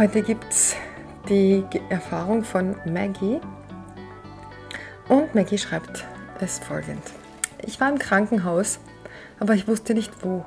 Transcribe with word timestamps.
Heute 0.00 0.22
gibt 0.22 0.50
es 0.50 0.76
die 1.28 1.62
Erfahrung 1.90 2.42
von 2.42 2.74
Maggie. 2.86 3.38
Und 5.10 5.34
Maggie 5.34 5.58
schreibt 5.58 6.06
es 6.40 6.58
folgend. 6.58 7.02
Ich 7.66 7.78
war 7.80 7.90
im 7.90 7.98
Krankenhaus, 7.98 8.80
aber 9.40 9.52
ich 9.52 9.68
wusste 9.68 9.92
nicht 9.92 10.24
wo. 10.24 10.42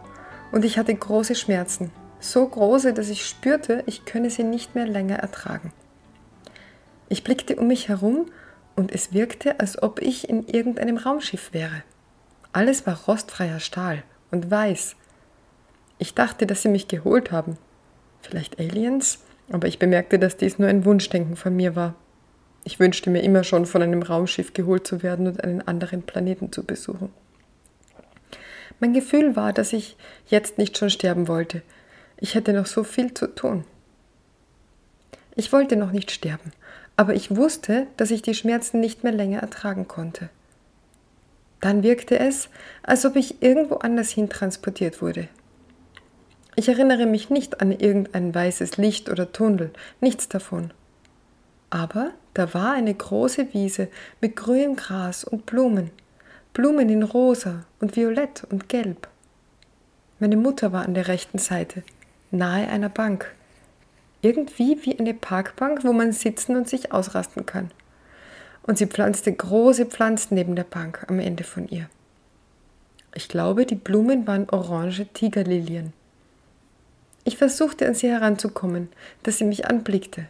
Und 0.52 0.66
ich 0.66 0.80
hatte 0.80 0.96
große 0.96 1.36
Schmerzen. 1.36 1.92
So 2.20 2.48
große, 2.48 2.94
dass 2.94 3.10
ich 3.10 3.28
spürte, 3.28 3.84
ich 3.86 4.06
könne 4.06 4.32
sie 4.32 4.44
nicht 4.44 4.74
mehr 4.74 4.88
länger 4.88 5.18
ertragen. 5.18 5.72
Ich 7.08 7.24
blickte 7.24 7.56
um 7.58 7.68
mich 7.68 7.90
herum 7.90 8.32
und 8.76 8.92
es 8.92 9.14
wirkte, 9.14 9.60
als 9.60 9.84
ob 9.84 10.02
ich 10.02 10.30
in 10.30 10.48
irgendeinem 10.48 10.98
Raumschiff 10.98 11.54
wäre. 11.54 11.84
Alles 12.54 12.88
war 12.88 13.04
rostfreier 13.06 13.60
Stahl 13.60 14.02
und 14.32 14.50
weiß. 14.50 14.96
Ich 16.00 16.16
dachte, 16.16 16.48
dass 16.48 16.64
sie 16.64 16.70
mich 16.70 16.88
geholt 16.88 17.32
haben. 17.32 17.60
Vielleicht 18.24 18.60
Aliens? 18.60 19.20
Aber 19.50 19.68
ich 19.68 19.80
bemerkte, 19.80 20.20
dass 20.20 20.38
dies 20.38 20.60
nur 20.60 20.70
ein 20.70 20.86
Wunschdenken 20.86 21.36
von 21.36 21.56
mir 21.56 21.76
war. 21.76 21.96
Ich 22.64 22.80
wünschte 22.80 23.10
mir 23.10 23.22
immer 23.22 23.44
schon, 23.44 23.66
von 23.66 23.82
einem 23.82 24.02
Raumschiff 24.02 24.54
geholt 24.54 24.88
zu 24.88 25.04
werden 25.04 25.28
und 25.28 25.44
einen 25.44 25.62
anderen 25.62 26.04
Planeten 26.04 26.52
zu 26.52 26.64
besuchen. 26.64 27.10
Mein 28.80 28.94
Gefühl 28.94 29.36
war, 29.36 29.54
dass 29.54 29.74
ich 29.74 29.98
jetzt 30.28 30.58
nicht 30.58 30.78
schon 30.78 30.90
sterben 30.90 31.28
wollte. 31.28 31.62
Ich 32.18 32.36
hätte 32.36 32.54
noch 32.54 32.66
so 32.66 32.84
viel 32.84 33.14
zu 33.14 33.28
tun. 33.28 33.66
Ich 35.36 35.52
wollte 35.52 35.76
noch 35.76 35.92
nicht 35.92 36.12
sterben, 36.12 36.52
aber 36.96 37.14
ich 37.14 37.36
wusste, 37.36 37.88
dass 37.98 38.12
ich 38.12 38.22
die 38.22 38.36
Schmerzen 38.36 38.80
nicht 38.80 39.04
mehr 39.04 39.14
länger 39.14 39.40
ertragen 39.40 39.88
konnte. 39.88 40.30
Dann 41.60 41.82
wirkte 41.82 42.20
es, 42.20 42.50
als 42.84 43.06
ob 43.06 43.16
ich 43.16 43.42
irgendwo 43.42 43.76
anders 43.76 44.10
hin 44.10 44.30
transportiert 44.30 45.02
wurde. 45.02 45.28
Ich 46.56 46.70
erinnere 46.70 47.06
mich 47.06 47.30
nicht 47.30 47.62
an 47.62 47.72
irgendein 47.72 48.34
weißes 48.34 48.78
Licht 48.78 49.10
oder 49.10 49.32
Tunnel, 49.32 49.72
nichts 50.02 50.30
davon. 50.30 50.72
Aber 51.70 52.12
da 52.36 52.54
war 52.54 52.74
eine 52.74 52.94
große 52.94 53.54
Wiese 53.54 53.88
mit 54.22 54.36
grünem 54.36 54.76
Gras 54.76 55.24
und 55.24 55.46
Blumen, 55.48 55.90
Blumen 56.54 56.90
in 56.90 57.02
rosa 57.02 57.66
und 57.80 57.96
violett 57.96 58.44
und 58.44 58.70
gelb. 58.70 59.08
Meine 60.20 60.38
Mutter 60.38 60.72
war 60.72 60.86
an 60.86 60.94
der 60.94 61.08
rechten 61.08 61.40
Seite, 61.40 61.84
nahe 62.30 62.68
einer 62.68 62.90
Bank. 62.90 63.34
Irgendwie 64.22 64.78
wie 64.84 64.98
eine 64.98 65.16
Parkbank, 65.16 65.84
wo 65.84 65.92
man 65.92 66.12
sitzen 66.12 66.56
und 66.56 66.70
sich 66.70 66.92
ausrasten 66.92 67.46
kann. 67.46 67.72
Und 68.62 68.78
sie 68.78 68.86
pflanzte 68.86 69.34
große 69.34 69.88
Pflanzen 69.88 70.36
neben 70.36 70.56
der 70.56 70.64
Bank 70.64 71.06
am 71.10 71.20
Ende 71.20 71.44
von 71.44 71.68
ihr. 71.68 71.90
Ich 73.16 73.28
glaube, 73.28 73.66
die 73.66 73.76
Blumen 73.76 74.26
waren 74.28 74.50
orange 74.50 75.08
Tigerlilien. 75.14 75.92
Ich 77.26 77.38
versuchte 77.38 77.88
an 77.88 77.96
sie 77.96 78.10
heranzukommen, 78.10 78.90
dass 79.24 79.38
sie 79.38 79.46
mich 79.46 79.68
anblickte, 79.68 80.28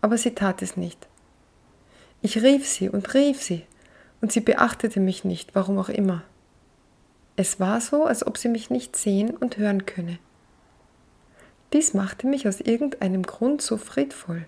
aber 0.00 0.18
sie 0.18 0.34
tat 0.34 0.62
es 0.62 0.76
nicht. 0.76 1.06
Ich 2.20 2.42
rief 2.42 2.66
sie 2.66 2.88
und 2.88 3.14
rief 3.14 3.42
sie, 3.42 3.64
und 4.20 4.32
sie 4.32 4.40
beachtete 4.40 5.00
mich 5.00 5.24
nicht, 5.24 5.54
warum 5.54 5.78
auch 5.78 5.88
immer. 5.88 6.22
Es 7.36 7.60
war 7.60 7.80
so, 7.80 8.04
als 8.04 8.26
ob 8.26 8.38
sie 8.38 8.48
mich 8.48 8.70
nicht 8.70 8.96
sehen 8.96 9.36
und 9.36 9.56
hören 9.56 9.86
könne. 9.86 10.18
Dies 11.72 11.94
machte 11.94 12.26
mich 12.26 12.46
aus 12.46 12.60
irgendeinem 12.60 13.22
Grund 13.22 13.62
so 13.62 13.78
friedvoll. 13.78 14.44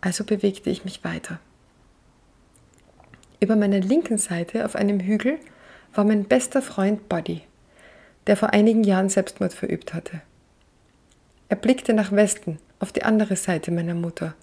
Also 0.00 0.24
bewegte 0.24 0.70
ich 0.70 0.84
mich 0.84 1.02
weiter. 1.02 1.40
Über 3.40 3.56
meiner 3.56 3.80
linken 3.80 4.16
Seite 4.16 4.64
auf 4.64 4.76
einem 4.76 5.00
Hügel 5.00 5.38
war 5.94 6.04
mein 6.04 6.24
bester 6.24 6.62
Freund 6.62 7.08
Buddy, 7.08 7.42
der 8.26 8.36
vor 8.36 8.50
einigen 8.50 8.84
Jahren 8.84 9.08
Selbstmord 9.08 9.52
verübt 9.52 9.94
hatte. 9.94 10.22
Er 11.48 11.56
blickte 11.56 11.94
nach 11.94 12.12
Westen, 12.12 12.58
auf 12.80 12.92
die 12.92 13.04
andere 13.04 13.36
Seite 13.36 13.70
meiner 13.70 13.94
Mutter. 13.94 14.34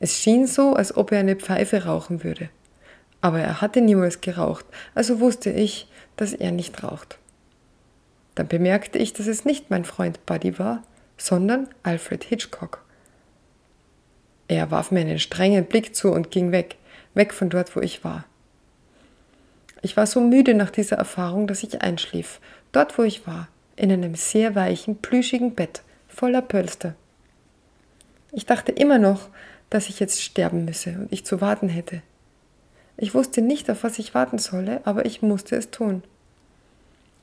Es 0.00 0.16
schien 0.16 0.46
so, 0.46 0.74
als 0.74 0.96
ob 0.96 1.12
er 1.12 1.20
eine 1.20 1.36
Pfeife 1.36 1.84
rauchen 1.84 2.22
würde. 2.22 2.48
Aber 3.20 3.40
er 3.40 3.60
hatte 3.60 3.80
niemals 3.80 4.20
geraucht, 4.20 4.64
also 4.94 5.18
wusste 5.18 5.50
ich, 5.50 5.88
dass 6.16 6.32
er 6.32 6.52
nicht 6.52 6.82
raucht. 6.84 7.18
Dann 8.36 8.46
bemerkte 8.46 8.98
ich, 8.98 9.12
dass 9.12 9.26
es 9.26 9.44
nicht 9.44 9.70
mein 9.70 9.84
Freund 9.84 10.24
Buddy 10.24 10.58
war, 10.60 10.84
sondern 11.16 11.68
Alfred 11.82 12.22
Hitchcock. 12.22 12.84
Er 14.46 14.70
warf 14.70 14.92
mir 14.92 15.00
einen 15.00 15.18
strengen 15.18 15.66
Blick 15.66 15.96
zu 15.96 16.12
und 16.12 16.30
ging 16.30 16.52
weg, 16.52 16.76
weg 17.14 17.34
von 17.34 17.50
dort, 17.50 17.74
wo 17.74 17.80
ich 17.80 18.04
war. 18.04 18.24
Ich 19.82 19.96
war 19.96 20.06
so 20.06 20.20
müde 20.20 20.54
nach 20.54 20.70
dieser 20.70 20.96
Erfahrung, 20.96 21.48
dass 21.48 21.64
ich 21.64 21.82
einschlief, 21.82 22.40
dort, 22.70 22.96
wo 22.96 23.02
ich 23.02 23.26
war, 23.26 23.48
in 23.74 23.90
einem 23.90 24.14
sehr 24.14 24.54
weichen, 24.54 24.98
plüschigen 24.98 25.54
Bett 25.54 25.82
voller 26.18 26.42
Pölster. 26.42 26.96
Ich 28.32 28.44
dachte 28.44 28.72
immer 28.72 28.98
noch, 28.98 29.28
dass 29.70 29.88
ich 29.88 30.00
jetzt 30.00 30.20
sterben 30.20 30.64
müsse 30.64 30.98
und 30.98 31.12
ich 31.12 31.24
zu 31.24 31.40
warten 31.40 31.68
hätte. 31.68 32.02
Ich 32.96 33.14
wusste 33.14 33.40
nicht, 33.40 33.70
auf 33.70 33.84
was 33.84 34.00
ich 34.00 34.16
warten 34.16 34.38
solle, 34.38 34.80
aber 34.84 35.06
ich 35.06 35.22
musste 35.22 35.54
es 35.54 35.70
tun. 35.70 36.02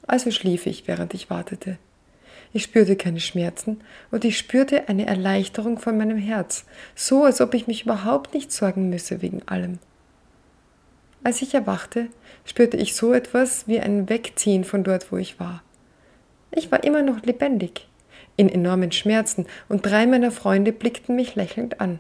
Also 0.08 0.32
schlief 0.32 0.66
ich, 0.66 0.88
während 0.88 1.14
ich 1.14 1.30
wartete. 1.30 1.78
Ich 2.54 2.64
spürte 2.64 2.96
keine 2.96 3.20
Schmerzen 3.20 3.82
und 4.12 4.24
ich 4.24 4.38
spürte 4.38 4.88
eine 4.88 5.06
Erleichterung 5.08 5.78
von 5.78 5.98
meinem 5.98 6.18
Herz, 6.18 6.64
so 6.96 7.26
als 7.26 7.42
ob 7.42 7.54
ich 7.54 7.68
mich 7.68 7.84
überhaupt 7.84 8.34
nicht 8.34 8.54
sorgen 8.54 8.90
müsse 8.90 9.22
wegen 9.22 9.46
allem. 9.46 9.80
Als 11.22 11.42
ich 11.42 11.54
erwachte, 11.54 12.08
spürte 12.46 12.78
ich 12.78 12.96
so 12.96 13.12
etwas 13.12 13.68
wie 13.68 13.82
ein 13.82 14.08
Wegziehen 14.08 14.64
von 14.64 14.86
dort, 14.86 15.12
wo 15.12 15.18
ich 15.18 15.38
war. 15.38 15.64
Ich 16.52 16.72
war 16.72 16.86
immer 16.86 17.02
noch 17.02 17.22
lebendig 17.24 17.90
in 18.38 18.50
enormen 18.50 18.92
Schmerzen, 18.92 19.46
und 19.70 19.86
drei 19.86 20.06
meiner 20.06 20.32
Freunde 20.32 20.72
blickten 20.72 21.16
mich 21.16 21.36
lächelnd 21.36 21.80
an. 21.80 22.00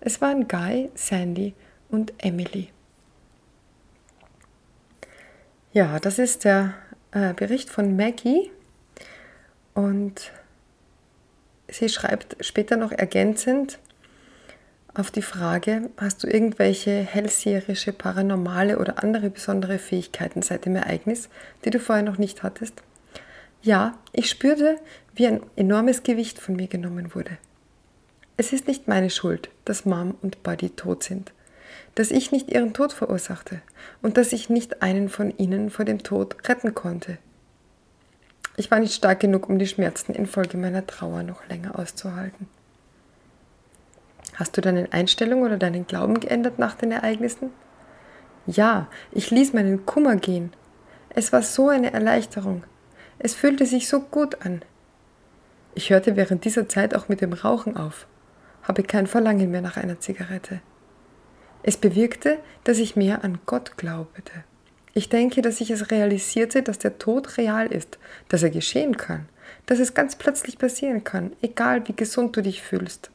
Es 0.00 0.20
waren 0.20 0.48
Guy, 0.48 0.90
Sandy 0.94 1.54
und 1.90 2.12
Emily. 2.18 2.68
Ja, 5.72 5.98
das 5.98 6.18
ist 6.18 6.44
der 6.44 6.74
äh, 7.12 7.34
Bericht 7.34 7.70
von 7.70 7.96
Maggie 7.96 8.50
und 9.74 10.30
sie 11.68 11.88
schreibt 11.88 12.36
später 12.44 12.76
noch 12.76 12.92
ergänzend 12.92 13.78
auf 14.94 15.10
die 15.10 15.22
Frage, 15.22 15.90
hast 15.96 16.22
du 16.22 16.28
irgendwelche 16.28 16.92
hellseherische, 17.02 17.92
paranormale 17.92 18.78
oder 18.78 19.02
andere 19.02 19.30
besondere 19.30 19.78
Fähigkeiten 19.78 20.42
seit 20.42 20.66
dem 20.66 20.76
Ereignis, 20.76 21.28
die 21.64 21.70
du 21.70 21.80
vorher 21.80 22.04
noch 22.04 22.18
nicht 22.18 22.44
hattest? 22.44 22.82
Ja, 23.64 23.94
ich 24.12 24.28
spürte, 24.28 24.78
wie 25.14 25.26
ein 25.26 25.40
enormes 25.56 26.02
Gewicht 26.02 26.38
von 26.38 26.54
mir 26.54 26.66
genommen 26.66 27.14
wurde. 27.14 27.38
Es 28.36 28.52
ist 28.52 28.68
nicht 28.68 28.88
meine 28.88 29.08
Schuld, 29.08 29.48
dass 29.64 29.86
Mom 29.86 30.16
und 30.20 30.42
Buddy 30.42 30.68
tot 30.68 31.02
sind, 31.02 31.32
dass 31.94 32.10
ich 32.10 32.30
nicht 32.30 32.50
ihren 32.50 32.74
Tod 32.74 32.92
verursachte 32.92 33.62
und 34.02 34.18
dass 34.18 34.34
ich 34.34 34.50
nicht 34.50 34.82
einen 34.82 35.08
von 35.08 35.34
ihnen 35.38 35.70
vor 35.70 35.86
dem 35.86 36.02
Tod 36.02 36.46
retten 36.46 36.74
konnte. 36.74 37.16
Ich 38.58 38.70
war 38.70 38.80
nicht 38.80 38.92
stark 38.92 39.20
genug, 39.20 39.48
um 39.48 39.58
die 39.58 39.66
Schmerzen 39.66 40.12
infolge 40.12 40.58
meiner 40.58 40.86
Trauer 40.86 41.22
noch 41.22 41.48
länger 41.48 41.78
auszuhalten. 41.78 42.46
Hast 44.34 44.58
du 44.58 44.60
deine 44.60 44.92
Einstellung 44.92 45.40
oder 45.40 45.56
deinen 45.56 45.86
Glauben 45.86 46.20
geändert 46.20 46.58
nach 46.58 46.74
den 46.74 46.92
Ereignissen? 46.92 47.48
Ja, 48.46 48.88
ich 49.10 49.30
ließ 49.30 49.54
meinen 49.54 49.86
Kummer 49.86 50.16
gehen. 50.16 50.52
Es 51.08 51.32
war 51.32 51.40
so 51.40 51.70
eine 51.70 51.94
Erleichterung, 51.94 52.62
es 53.24 53.32
fühlte 53.32 53.64
sich 53.64 53.88
so 53.88 54.00
gut 54.00 54.44
an. 54.44 54.60
Ich 55.74 55.88
hörte 55.88 56.14
während 56.14 56.44
dieser 56.44 56.68
Zeit 56.68 56.94
auch 56.94 57.08
mit 57.08 57.22
dem 57.22 57.32
Rauchen 57.32 57.74
auf, 57.74 58.06
habe 58.62 58.82
kein 58.82 59.06
Verlangen 59.06 59.50
mehr 59.50 59.62
nach 59.62 59.78
einer 59.78 59.98
Zigarette. 59.98 60.60
Es 61.62 61.78
bewirkte, 61.78 62.36
dass 62.64 62.76
ich 62.76 62.96
mehr 62.96 63.24
an 63.24 63.38
Gott 63.46 63.78
glaubte. 63.78 64.44
Ich 64.92 65.08
denke, 65.08 65.40
dass 65.40 65.62
ich 65.62 65.70
es 65.70 65.90
realisierte, 65.90 66.62
dass 66.62 66.78
der 66.78 66.98
Tod 66.98 67.38
real 67.38 67.72
ist, 67.72 67.98
dass 68.28 68.42
er 68.42 68.50
geschehen 68.50 68.98
kann, 68.98 69.26
dass 69.64 69.78
es 69.78 69.94
ganz 69.94 70.16
plötzlich 70.16 70.58
passieren 70.58 71.02
kann, 71.02 71.32
egal 71.40 71.88
wie 71.88 71.96
gesund 71.96 72.36
du 72.36 72.42
dich 72.42 72.60
fühlst. 72.60 73.10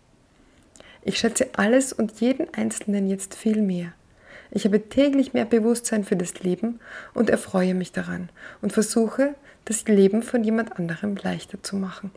Ich 1.04 1.20
schätze 1.20 1.50
alles 1.54 1.94
und 1.94 2.20
jeden 2.20 2.52
Einzelnen 2.56 3.08
jetzt 3.08 3.36
viel 3.36 3.62
mehr. 3.62 3.94
Ich 4.50 4.66
habe 4.66 4.90
täglich 4.90 5.34
mehr 5.34 5.46
Bewusstsein 5.46 6.04
für 6.04 6.16
das 6.16 6.40
Leben 6.40 6.80
und 7.14 7.30
erfreue 7.30 7.76
mich 7.76 7.92
daran 7.92 8.30
und 8.64 8.74
versuche, 8.74 9.36
das 9.66 9.84
Leben 9.86 10.24
von 10.24 10.44
jemand 10.44 10.78
anderem 10.78 11.16
leichter 11.16 11.62
zu 11.62 11.76
machen. 11.76 12.12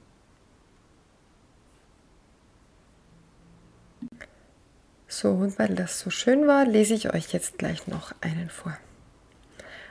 So, 5.08 5.30
und 5.30 5.58
weil 5.58 5.74
das 5.74 6.00
so 6.00 6.08
schön 6.08 6.46
war, 6.46 6.64
lese 6.64 6.94
ich 6.94 7.12
euch 7.12 7.32
jetzt 7.32 7.58
gleich 7.58 7.86
noch 7.86 8.14
einen 8.22 8.48
vor. 8.48 8.76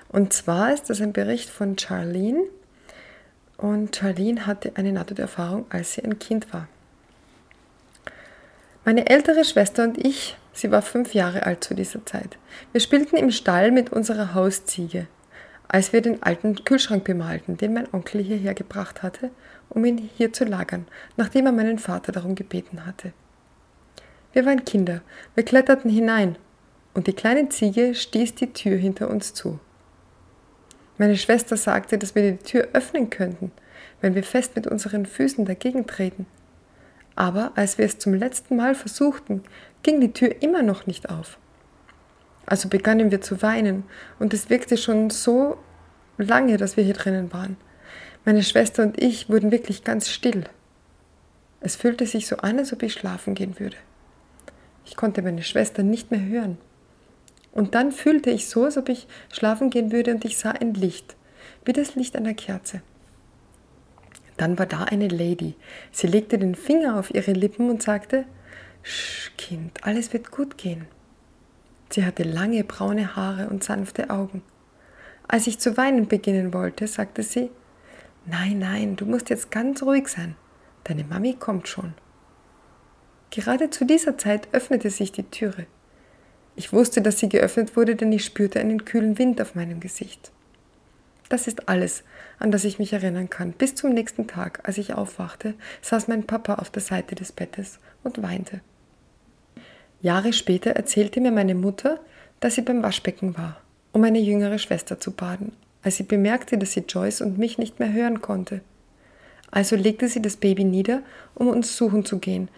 Und 0.09 0.33
zwar 0.33 0.73
ist 0.73 0.89
das 0.89 0.99
ein 0.99 1.13
Bericht 1.13 1.49
von 1.49 1.77
Charlene. 1.77 2.43
Und 3.55 3.95
Charlene 3.95 4.47
hatte 4.47 4.71
eine 4.75 4.91
Nahtoderfahrung, 4.91 5.65
als 5.69 5.93
sie 5.93 6.03
ein 6.03 6.17
Kind 6.17 6.51
war. 6.51 6.67
Meine 8.83 9.09
ältere 9.09 9.45
Schwester 9.45 9.83
und 9.83 10.03
ich, 10.03 10.35
sie 10.53 10.71
war 10.71 10.81
fünf 10.81 11.13
Jahre 11.13 11.43
alt 11.43 11.63
zu 11.63 11.75
dieser 11.75 12.03
Zeit, 12.03 12.39
wir 12.71 12.81
spielten 12.81 13.15
im 13.15 13.29
Stall 13.29 13.69
mit 13.69 13.91
unserer 13.91 14.33
Hausziege, 14.33 15.05
als 15.73 15.93
wir 15.93 16.01
den 16.01 16.21
alten 16.21 16.65
Kühlschrank 16.65 17.05
bemalten, 17.05 17.55
den 17.55 17.73
mein 17.73 17.87
Onkel 17.93 18.21
hierher 18.21 18.53
gebracht 18.53 19.03
hatte, 19.03 19.31
um 19.69 19.85
ihn 19.85 20.09
hier 20.17 20.33
zu 20.33 20.43
lagern, 20.43 20.85
nachdem 21.15 21.45
er 21.45 21.53
meinen 21.53 21.79
Vater 21.79 22.11
darum 22.11 22.35
gebeten 22.35 22.85
hatte. 22.85 23.13
Wir 24.33 24.45
waren 24.45 24.65
Kinder, 24.65 25.01
wir 25.33 25.45
kletterten 25.45 25.89
hinein, 25.89 26.35
und 26.93 27.07
die 27.07 27.13
kleine 27.13 27.47
Ziege 27.47 27.95
stieß 27.95 28.35
die 28.35 28.51
Tür 28.51 28.75
hinter 28.75 29.09
uns 29.09 29.33
zu. 29.33 29.61
Meine 30.97 31.15
Schwester 31.15 31.55
sagte, 31.55 31.97
dass 31.97 32.15
wir 32.15 32.33
die 32.33 32.43
Tür 32.43 32.67
öffnen 32.73 33.09
könnten, 33.09 33.53
wenn 34.01 34.13
wir 34.13 34.23
fest 34.23 34.57
mit 34.57 34.67
unseren 34.67 35.05
Füßen 35.05 35.45
dagegen 35.45 35.87
treten. 35.87 36.25
Aber 37.15 37.53
als 37.55 37.77
wir 37.77 37.85
es 37.85 37.97
zum 37.97 38.13
letzten 38.13 38.57
Mal 38.57 38.75
versuchten, 38.75 39.41
ging 39.83 40.01
die 40.01 40.11
Tür 40.11 40.41
immer 40.41 40.63
noch 40.63 40.85
nicht 40.85 41.09
auf. 41.09 41.37
Also 42.51 42.67
begannen 42.67 43.11
wir 43.11 43.21
zu 43.21 43.41
weinen, 43.41 43.85
und 44.19 44.33
es 44.33 44.49
wirkte 44.49 44.75
schon 44.75 45.09
so 45.09 45.57
lange, 46.17 46.57
dass 46.57 46.75
wir 46.75 46.83
hier 46.83 46.95
drinnen 46.95 47.31
waren. 47.31 47.55
Meine 48.25 48.43
Schwester 48.43 48.83
und 48.83 49.01
ich 49.01 49.29
wurden 49.29 49.51
wirklich 49.51 49.85
ganz 49.85 50.09
still. 50.09 50.43
Es 51.61 51.77
fühlte 51.77 52.05
sich 52.05 52.27
so 52.27 52.35
an, 52.35 52.59
als 52.59 52.73
ob 52.73 52.83
ich 52.83 52.91
schlafen 52.91 53.35
gehen 53.35 53.57
würde. 53.57 53.77
Ich 54.83 54.97
konnte 54.97 55.21
meine 55.21 55.43
Schwester 55.43 55.81
nicht 55.81 56.11
mehr 56.11 56.25
hören. 56.25 56.57
Und 57.53 57.73
dann 57.73 57.93
fühlte 57.93 58.31
ich 58.31 58.49
so, 58.49 58.65
als 58.65 58.75
ob 58.75 58.89
ich 58.89 59.07
schlafen 59.31 59.69
gehen 59.69 59.93
würde 59.93 60.13
und 60.13 60.25
ich 60.25 60.37
sah 60.37 60.51
ein 60.51 60.73
Licht, 60.73 61.15
wie 61.63 61.71
das 61.71 61.95
Licht 61.95 62.17
einer 62.17 62.33
Kerze. 62.33 62.81
Dann 64.35 64.59
war 64.59 64.65
da 64.65 64.83
eine 64.83 65.07
Lady. 65.07 65.55
Sie 65.93 66.07
legte 66.07 66.37
den 66.37 66.55
Finger 66.55 66.99
auf 66.99 67.15
ihre 67.15 67.31
Lippen 67.31 67.69
und 67.69 67.81
sagte, 67.81 68.25
Sch, 68.83 69.31
Kind, 69.37 69.85
alles 69.85 70.11
wird 70.11 70.31
gut 70.31 70.57
gehen. 70.57 70.85
Sie 71.91 72.05
hatte 72.05 72.23
lange 72.23 72.63
braune 72.63 73.15
Haare 73.15 73.49
und 73.49 73.63
sanfte 73.63 74.09
Augen. 74.09 74.41
Als 75.27 75.47
ich 75.47 75.59
zu 75.59 75.77
weinen 75.77 76.07
beginnen 76.07 76.53
wollte, 76.53 76.87
sagte 76.87 77.23
sie, 77.23 77.49
Nein, 78.25 78.59
nein, 78.59 78.95
du 78.95 79.05
musst 79.05 79.29
jetzt 79.29 79.51
ganz 79.51 79.81
ruhig 79.81 80.07
sein. 80.07 80.35
Deine 80.83 81.03
Mami 81.03 81.35
kommt 81.35 81.67
schon. 81.67 81.93
Gerade 83.31 83.69
zu 83.69 83.85
dieser 83.85 84.17
Zeit 84.17 84.49
öffnete 84.51 84.89
sich 84.89 85.11
die 85.11 85.23
Türe. 85.23 85.65
Ich 86.55 86.73
wusste, 86.73 87.01
dass 87.01 87.19
sie 87.19 87.29
geöffnet 87.29 87.75
wurde, 87.75 87.95
denn 87.95 88.11
ich 88.11 88.25
spürte 88.25 88.59
einen 88.59 88.85
kühlen 88.85 89.17
Wind 89.17 89.41
auf 89.41 89.55
meinem 89.55 89.79
Gesicht. 89.79 90.31
Das 91.29 91.47
ist 91.47 91.69
alles, 91.69 92.03
an 92.39 92.51
das 92.51 92.65
ich 92.65 92.77
mich 92.77 92.91
erinnern 92.91 93.29
kann. 93.29 93.53
Bis 93.53 93.73
zum 93.73 93.93
nächsten 93.93 94.27
Tag, 94.27 94.59
als 94.67 94.77
ich 94.77 94.93
aufwachte, 94.93 95.53
saß 95.81 96.09
mein 96.09 96.27
Papa 96.27 96.55
auf 96.55 96.69
der 96.69 96.81
Seite 96.81 97.15
des 97.15 97.31
Bettes 97.31 97.79
und 98.03 98.21
weinte. 98.21 98.59
Jahre 100.01 100.33
später 100.33 100.71
erzählte 100.71 101.21
mir 101.21 101.31
meine 101.31 101.55
Mutter, 101.55 101.99
dass 102.39 102.55
sie 102.55 102.61
beim 102.61 102.83
Waschbecken 102.83 103.37
war, 103.37 103.61
um 103.91 104.03
eine 104.03 104.19
jüngere 104.19 104.57
Schwester 104.57 104.99
zu 104.99 105.11
baden, 105.11 105.53
als 105.83 105.97
sie 105.97 106.03
bemerkte, 106.03 106.57
dass 106.57 106.73
sie 106.73 106.85
Joyce 106.87 107.21
und 107.21 107.37
mich 107.37 107.57
nicht 107.57 107.79
mehr 107.79 107.91
hören 107.91 108.21
konnte. 108.21 108.61
Also 109.51 109.75
legte 109.75 110.07
sie 110.07 110.21
das 110.21 110.37
Baby 110.37 110.63
nieder, 110.63 111.01
um 111.35 111.47
uns 111.47 111.75
suchen 111.75 112.05
zu 112.05 112.19
gehen, 112.19 112.49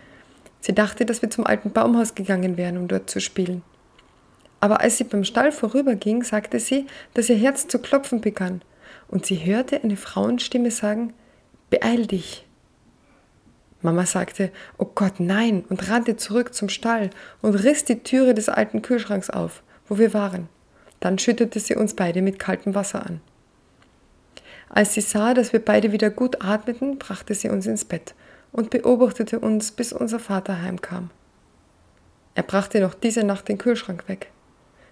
Sie 0.64 0.74
dachte, 0.74 1.06
dass 1.06 1.22
wir 1.22 1.30
zum 1.30 1.46
alten 1.46 1.72
Baumhaus 1.72 2.16
gegangen 2.16 2.56
wären, 2.56 2.78
um 2.78 2.88
dort 2.88 3.10
zu 3.10 3.20
spielen. 3.20 3.64
Aber 4.62 4.80
als 4.80 4.98
sie 4.98 5.04
beim 5.04 5.26
Stall 5.26 5.52
vorüberging, 5.52 6.24
sagte 6.24 6.58
sie, 6.58 6.88
dass 7.14 7.28
ihr 7.28 7.36
Herz 7.36 7.68
zu 7.68 7.80
klopfen 7.80 8.22
begann, 8.22 8.62
und 9.10 9.26
sie 9.26 9.46
hörte 9.46 9.84
eine 9.84 9.98
Frauenstimme 9.98 10.72
sagen, 10.72 11.12
Beeil 11.70 12.08
dich. 12.08 12.43
Mama 13.84 14.06
sagte, 14.06 14.52
Oh 14.78 14.90
Gott, 14.96 15.20
nein, 15.20 15.64
und 15.70 15.90
rannte 15.90 16.18
zurück 16.18 16.54
zum 16.54 16.70
Stall 16.70 17.10
und 17.42 17.56
riss 17.56 17.86
die 17.86 18.02
Türe 18.02 18.34
des 18.34 18.50
alten 18.50 18.82
Kühlschranks 18.82 19.30
auf, 19.30 19.62
wo 19.88 19.98
wir 19.98 20.14
waren. 20.14 20.48
Dann 21.00 21.20
schüttete 21.20 21.60
sie 21.60 21.76
uns 21.76 21.96
beide 21.96 22.22
mit 22.22 22.40
kaltem 22.40 22.76
Wasser 22.76 23.06
an. 23.06 23.22
Als 24.70 24.94
sie 24.94 25.02
sah, 25.02 25.34
dass 25.34 25.54
wir 25.54 25.64
beide 25.64 25.92
wieder 25.92 26.10
gut 26.10 26.44
atmeten, 26.44 26.98
brachte 26.98 27.36
sie 27.36 27.50
uns 27.50 27.68
ins 27.68 27.86
Bett 27.86 28.16
und 28.52 28.70
beobachtete 28.70 29.40
uns, 29.40 29.72
bis 29.72 29.94
unser 29.94 30.20
Vater 30.20 30.62
heimkam. 30.62 31.12
Er 32.36 32.44
brachte 32.44 32.80
noch 32.80 32.94
diese 32.94 33.24
Nacht 33.24 33.48
den 33.48 33.58
Kühlschrank 33.58 34.08
weg. 34.08 34.32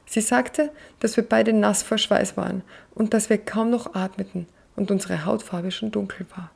Sie 0.06 0.22
sagte, 0.22 0.72
dass 1.00 1.16
wir 1.16 1.28
beide 1.28 1.54
nass 1.54 1.82
vor 1.82 1.98
Schweiß 1.98 2.38
waren 2.38 2.64
und 2.94 3.14
dass 3.14 3.30
wir 3.30 3.38
kaum 3.38 3.70
noch 3.70 3.96
atmeten 3.96 4.48
und 4.76 4.92
unsere 4.92 5.26
Hautfarbe 5.26 5.72
schon 5.72 5.92
dunkel 5.92 6.26
war. 6.36 6.52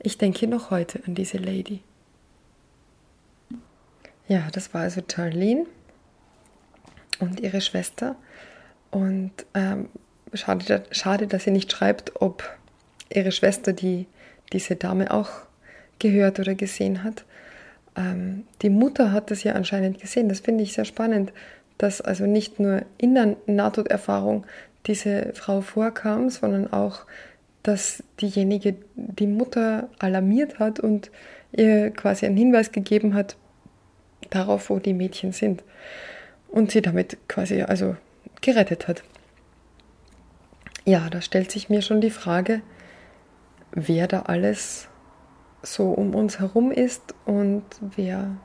Ich 0.00 0.18
denke 0.18 0.46
noch 0.46 0.70
heute 0.70 1.02
an 1.06 1.14
diese 1.14 1.38
Lady. 1.38 1.80
Ja, 4.28 4.48
das 4.52 4.74
war 4.74 4.82
also 4.82 5.00
Charlene 5.10 5.66
und 7.18 7.40
ihre 7.40 7.60
Schwester. 7.60 8.16
Und 8.90 9.32
ähm, 9.54 9.88
schade, 10.34 10.84
schade, 10.90 11.26
dass 11.26 11.44
sie 11.44 11.50
nicht 11.50 11.72
schreibt, 11.72 12.20
ob 12.20 12.44
ihre 13.12 13.32
Schwester 13.32 13.72
die, 13.72 14.06
diese 14.52 14.76
Dame 14.76 15.10
auch 15.10 15.30
gehört 15.98 16.38
oder 16.38 16.54
gesehen 16.54 17.02
hat. 17.02 17.24
Ähm, 17.96 18.46
die 18.62 18.70
Mutter 18.70 19.12
hat 19.12 19.30
das 19.30 19.42
ja 19.42 19.54
anscheinend 19.54 20.00
gesehen. 20.00 20.28
Das 20.28 20.40
finde 20.40 20.62
ich 20.62 20.74
sehr 20.74 20.84
spannend, 20.84 21.32
dass 21.76 22.00
also 22.00 22.26
nicht 22.26 22.60
nur 22.60 22.82
in 22.98 23.14
der 23.14 23.36
Nahtoderfahrung 23.46 24.46
diese 24.86 25.32
Frau 25.34 25.60
vorkam, 25.60 26.30
sondern 26.30 26.72
auch, 26.72 27.06
dass 27.62 28.02
diejenige 28.20 28.76
die 28.94 29.26
Mutter 29.26 29.88
alarmiert 29.98 30.58
hat 30.58 30.80
und 30.80 31.10
ihr 31.52 31.90
quasi 31.90 32.26
einen 32.26 32.36
Hinweis 32.36 32.72
gegeben 32.72 33.14
hat 33.14 33.36
darauf, 34.30 34.70
wo 34.70 34.78
die 34.78 34.94
Mädchen 34.94 35.32
sind. 35.32 35.62
Und 36.48 36.70
sie 36.70 36.82
damit 36.82 37.18
quasi 37.28 37.62
also 37.62 37.96
gerettet 38.40 38.88
hat. 38.88 39.02
Ja, 40.84 41.10
da 41.10 41.20
stellt 41.20 41.50
sich 41.50 41.68
mir 41.68 41.82
schon 41.82 42.00
die 42.00 42.10
Frage, 42.10 42.62
wer 43.72 44.06
da 44.06 44.22
alles 44.22 44.88
so 45.62 45.90
um 45.90 46.14
uns 46.14 46.38
herum 46.38 46.70
ist 46.70 47.14
und 47.26 47.64
wer 47.80 48.36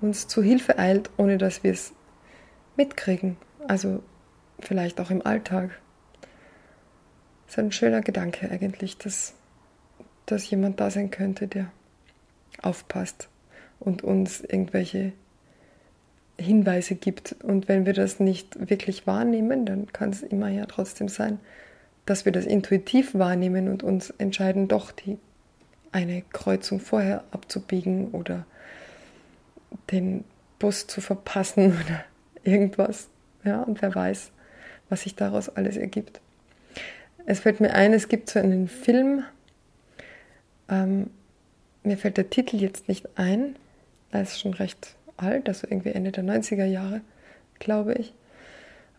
uns 0.00 0.26
zu 0.26 0.42
Hilfe 0.42 0.78
eilt, 0.78 1.10
ohne 1.16 1.38
dass 1.38 1.62
wir 1.62 1.72
es 1.72 1.92
mitkriegen. 2.76 3.36
Also 3.68 4.02
vielleicht 4.58 5.00
auch 5.00 5.10
im 5.10 5.24
Alltag. 5.24 5.70
Ist 7.54 7.60
ein 7.60 7.70
schöner 7.70 8.00
Gedanke 8.00 8.50
eigentlich, 8.50 8.98
dass, 8.98 9.32
dass 10.26 10.50
jemand 10.50 10.80
da 10.80 10.90
sein 10.90 11.12
könnte, 11.12 11.46
der 11.46 11.70
aufpasst 12.60 13.28
und 13.78 14.02
uns 14.02 14.40
irgendwelche 14.40 15.12
Hinweise 16.36 16.96
gibt. 16.96 17.36
Und 17.44 17.68
wenn 17.68 17.86
wir 17.86 17.92
das 17.92 18.18
nicht 18.18 18.68
wirklich 18.68 19.06
wahrnehmen, 19.06 19.66
dann 19.66 19.86
kann 19.92 20.10
es 20.10 20.22
immer 20.22 20.48
ja 20.48 20.66
trotzdem 20.66 21.06
sein, 21.06 21.38
dass 22.06 22.24
wir 22.24 22.32
das 22.32 22.44
intuitiv 22.44 23.14
wahrnehmen 23.14 23.68
und 23.68 23.84
uns 23.84 24.10
entscheiden, 24.10 24.66
doch 24.66 24.90
die 24.90 25.16
eine 25.92 26.22
Kreuzung 26.32 26.80
vorher 26.80 27.22
abzubiegen 27.30 28.08
oder 28.08 28.46
den 29.92 30.24
Bus 30.58 30.88
zu 30.88 31.00
verpassen 31.00 31.66
oder 31.86 32.04
irgendwas. 32.42 33.06
Ja, 33.44 33.62
und 33.62 33.80
wer 33.80 33.94
weiß, 33.94 34.32
was 34.88 35.02
sich 35.02 35.14
daraus 35.14 35.50
alles 35.50 35.76
ergibt. 35.76 36.20
Es 37.26 37.40
fällt 37.40 37.60
mir 37.60 37.72
ein, 37.74 37.92
es 37.92 38.08
gibt 38.08 38.28
so 38.28 38.38
einen 38.38 38.68
Film, 38.68 39.24
ähm, 40.68 41.10
mir 41.82 41.96
fällt 41.96 42.16
der 42.16 42.30
Titel 42.30 42.56
jetzt 42.56 42.88
nicht 42.88 43.08
ein, 43.16 43.56
er 44.10 44.22
ist 44.22 44.40
schon 44.40 44.54
recht 44.54 44.94
alt, 45.16 45.48
also 45.48 45.66
irgendwie 45.68 45.90
Ende 45.90 46.12
der 46.12 46.24
90er 46.24 46.64
Jahre, 46.64 47.00
glaube 47.58 47.94
ich, 47.94 48.14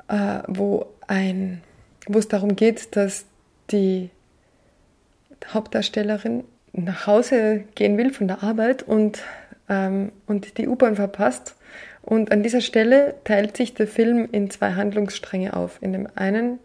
äh, 0.08 0.40
wo, 0.48 0.88
ein, 1.08 1.62
wo 2.08 2.20
es 2.20 2.28
darum 2.28 2.56
geht, 2.56 2.96
dass 2.96 3.26
die 3.72 4.10
Hauptdarstellerin 5.48 6.44
nach 6.74 7.08
Hause 7.08 7.64
gehen 7.76 7.98
will 7.98 8.12
von 8.12 8.28
der 8.28 8.44
Arbeit 8.44 8.84
und, 8.84 9.22
ähm, 9.70 10.12
und 10.28 10.58
die 10.58 10.68
U-Bahn 10.68 10.96
verpasst. 10.96 11.56
Und 12.02 12.32
an 12.32 12.44
dieser 12.44 12.62
Stelle 12.62 13.16
teilt 13.24 13.58
sich 13.58 13.74
der 13.74 13.88
Film 13.88 14.28
in 14.32 14.50
zwei 14.50 14.74
Handlungsstränge 14.74 15.56
auf. 15.56 15.80
In 15.82 15.94
dem 15.94 16.08
einen 16.16 16.60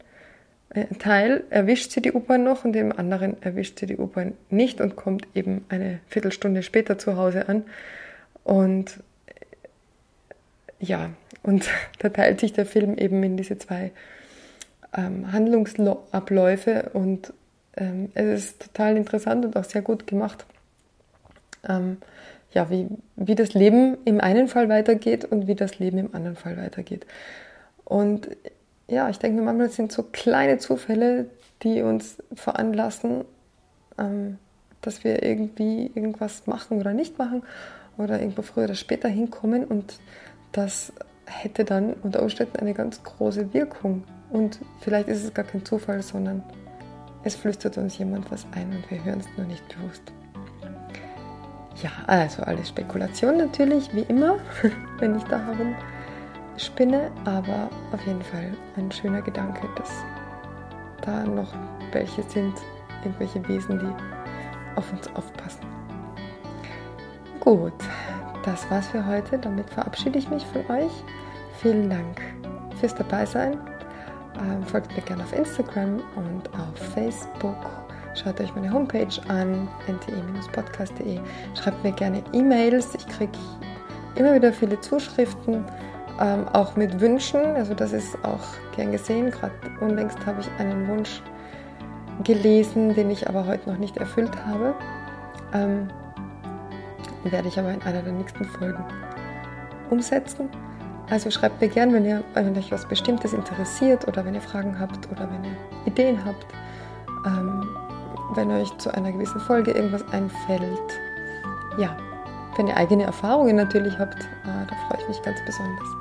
Teil 1.01 1.43
erwischt 1.51 1.91
sie 1.91 2.01
die 2.01 2.13
U-Bahn 2.13 2.45
noch 2.45 2.65
und 2.65 2.77
im 2.77 2.97
anderen 2.97 3.43
erwischt 3.43 3.81
sie 3.81 3.87
die 3.87 3.97
U-Bahn 3.97 4.35
nicht 4.51 4.81
und 4.81 4.95
kommt 4.95 5.27
eben 5.35 5.65
eine 5.69 5.99
Viertelstunde 6.09 6.63
später 6.63 6.97
zu 6.97 7.17
Hause 7.17 7.49
an. 7.49 7.65
Und 8.45 9.01
ja, 10.79 11.11
und 11.43 11.69
da 11.99 12.09
teilt 12.11 12.41
sich 12.41 12.53
der 12.53 12.67
Film 12.67 12.97
eben 12.97 13.23
in 13.23 13.37
diese 13.37 13.59
zwei 13.59 13.91
ähm, 14.97 15.33
Handlungsabläufe 15.33 16.91
und 16.93 17.33
ähm, 17.77 18.11
es 18.15 18.45
ist 18.45 18.63
total 18.63 18.97
interessant 18.97 19.45
und 19.45 19.57
auch 19.57 19.65
sehr 19.65 19.83
gut 19.83 20.07
gemacht. 20.07 20.47
Ähm, 21.69 21.99
ja, 22.53 22.71
wie, 22.71 22.89
wie 23.17 23.35
das 23.35 23.55
Leben 23.55 23.99
im 24.05 24.21
einen 24.21 24.49
Fall 24.49 24.69
weitergeht 24.69 25.25
und 25.25 25.47
wie 25.47 25.55
das 25.55 25.79
Leben 25.79 25.99
im 25.99 26.15
anderen 26.15 26.37
Fall 26.37 26.57
weitergeht. 26.57 27.07
Und 27.85 28.29
ja, 28.91 29.09
ich 29.09 29.19
denke 29.19 29.41
manchmal 29.43 29.71
sind 29.71 29.93
so 29.93 30.03
kleine 30.03 30.59
Zufälle, 30.59 31.27
die 31.63 31.83
uns 31.83 32.17
veranlassen, 32.35 33.25
ähm, 33.99 34.39
dass 34.81 35.05
wir 35.05 35.23
irgendwie 35.23 35.91
irgendwas 35.95 36.47
machen 36.47 36.81
oder 36.81 36.93
nicht 36.93 37.19
machen 37.19 37.43
oder 37.97 38.19
irgendwo 38.19 38.43
früher 38.43 38.65
oder 38.65 38.75
später 38.75 39.09
hinkommen 39.09 39.65
und 39.65 40.01
das 40.53 40.93
hätte 41.27 41.65
dann 41.65 41.93
unter 42.03 42.23
Umständen 42.23 42.59
eine 42.59 42.75
ganz 42.75 43.03
große 43.03 43.55
Wirkung. 43.55 44.03
Und 44.31 44.61
vielleicht 44.81 45.09
ist 45.09 45.23
es 45.23 45.33
gar 45.33 45.45
kein 45.45 45.65
Zufall, 45.65 46.03
sondern 46.03 46.43
es 47.23 47.37
flüstert 47.37 47.79
uns 47.79 47.99
jemand 47.99 48.31
was 48.31 48.47
ein 48.53 48.71
und 48.71 48.91
wir 48.91 49.05
hören 49.05 49.21
es 49.21 49.27
nur 49.37 49.47
nicht 49.47 49.63
bewusst. 49.69 50.03
Ja, 51.83 51.91
also 52.07 52.43
alles 52.43 52.69
Spekulation 52.69 53.37
natürlich, 53.37 53.95
wie 53.95 54.03
immer, 54.03 54.39
wenn 54.99 55.17
ich 55.17 55.25
da 55.25 55.39
herum 55.47 55.75
spinne, 56.61 57.11
aber 57.25 57.71
auf 57.93 58.07
jeden 58.07 58.23
Fall 58.23 58.53
ein 58.77 58.91
schöner 58.91 59.23
Gedanke, 59.23 59.69
dass 59.77 59.91
da 61.03 61.25
noch 61.25 61.53
welche 61.93 62.23
sind, 62.25 62.55
irgendwelche 63.05 63.47
Wesen, 63.49 63.79
die 63.79 64.77
auf 64.77 64.93
uns 64.93 65.09
aufpassen. 65.15 65.67
Gut, 67.41 67.73
das 68.45 68.71
war's 68.71 68.89
für 68.89 69.05
heute. 69.05 69.39
Damit 69.39 69.69
verabschiede 69.71 70.19
ich 70.19 70.29
mich 70.31 70.45
von 70.47 70.63
euch. 70.77 70.93
Vielen 71.61 71.89
Dank 71.89 72.21
fürs 72.79 72.95
Dabeisein. 72.95 73.59
Ähm, 74.41 74.63
folgt 74.65 74.95
mir 74.97 75.03
gerne 75.03 75.23
auf 75.23 75.33
Instagram 75.33 76.03
und 76.17 76.49
auf 76.55 76.79
Facebook. 76.95 77.57
Schaut 78.15 78.41
euch 78.41 78.55
meine 78.55 78.73
Homepage 78.73 79.09
an, 79.29 79.69
nte-podcast.de. 79.87 81.21
Schreibt 81.55 81.85
mir 81.85 81.93
gerne 81.93 82.23
E-Mails. 82.33 82.95
Ich 82.95 83.07
kriege 83.09 83.33
immer 84.17 84.35
wieder 84.35 84.53
viele 84.53 84.81
Zuschriften, 84.81 85.65
ähm, 86.21 86.47
auch 86.49 86.77
mit 86.77 87.01
Wünschen. 87.01 87.41
Also 87.57 87.75
das 87.75 87.93
ist 87.93 88.17
auch 88.25 88.45
gern 88.77 88.93
gesehen. 88.93 89.31
Gerade 89.31 89.55
unlängst 89.81 90.25
habe 90.27 90.41
ich 90.41 90.49
einen 90.59 90.87
Wunsch 90.89 91.23
gelesen, 92.25 92.95
den 92.95 93.11
ich 93.11 93.29
aber 93.29 93.47
heute 93.47 93.71
noch 93.71 93.79
nicht 93.79 93.97
erfüllt 93.97 94.37
habe. 94.47 94.75
Ähm, 95.53 95.89
werde 97.25 97.49
ich 97.49 97.59
aber 97.59 97.73
in 97.73 97.83
einer 97.83 98.03
der 98.03 98.13
nächsten 98.13 98.45
Folgen 98.45 98.85
umsetzen. 99.91 100.49
Also 101.11 101.31
schreibt 101.31 101.61
mir 101.61 101.69
gern, 101.69 101.93
wenn, 101.93 102.05
ihr, 102.05 102.23
wenn 102.35 102.57
euch 102.57 102.71
was 102.71 102.87
Bestimmtes 102.87 103.33
interessiert 103.33 104.07
oder 104.07 104.25
wenn 104.25 104.35
ihr 104.35 104.41
Fragen 104.41 104.79
habt 104.79 105.11
oder 105.11 105.29
wenn 105.31 105.45
ihr 105.45 105.57
Ideen 105.87 106.25
habt. 106.25 106.47
Ähm, 107.27 107.69
wenn 108.35 108.51
euch 108.53 108.77
zu 108.79 108.95
einer 108.95 109.11
gewissen 109.11 109.41
Folge 109.41 109.73
irgendwas 109.73 110.05
einfällt. 110.13 111.01
Ja, 111.79 111.97
wenn 112.57 112.69
ihr 112.69 112.77
eigene 112.77 113.05
Erfahrungen 113.05 113.57
natürlich 113.57 113.99
habt, 113.99 114.23
äh, 114.23 114.67
da 114.69 114.77
freue 114.87 115.01
ich 115.03 115.09
mich 115.09 115.23
ganz 115.23 115.39
besonders. 115.45 116.00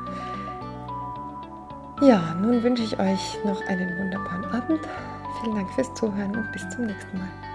Ja, 2.02 2.34
nun 2.42 2.64
wünsche 2.64 2.84
ich 2.84 2.98
euch 2.98 3.38
noch 3.44 3.62
einen 3.68 3.98
wunderbaren 3.98 4.46
Abend. 4.46 4.80
Vielen 5.42 5.56
Dank 5.56 5.70
fürs 5.74 5.94
Zuhören 5.96 6.34
und 6.34 6.50
bis 6.54 6.68
zum 6.70 6.86
nächsten 6.86 7.18
Mal. 7.18 7.49